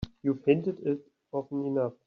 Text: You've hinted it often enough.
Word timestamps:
You've 0.23 0.43
hinted 0.45 0.79
it 0.79 0.99
often 1.31 1.63
enough. 1.63 1.93